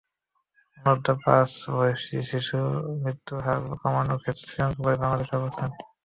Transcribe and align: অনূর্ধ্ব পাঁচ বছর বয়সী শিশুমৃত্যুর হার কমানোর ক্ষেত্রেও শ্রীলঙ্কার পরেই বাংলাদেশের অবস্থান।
অনূর্ধ্ব 0.77 1.09
পাঁচ 1.23 1.49
বছর 1.51 1.71
বয়সী 1.73 2.17
শিশুমৃত্যুর 2.29 3.39
হার 3.45 3.59
কমানোর 3.81 4.21
ক্ষেত্রেও 4.21 4.47
শ্রীলঙ্কার 4.47 4.79
পরেই 4.79 5.01
বাংলাদেশের 5.01 5.39
অবস্থান। 5.39 5.69